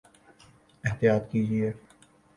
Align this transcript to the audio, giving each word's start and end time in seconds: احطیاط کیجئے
احطیاط 0.83 1.23
کیجئے 1.31 1.69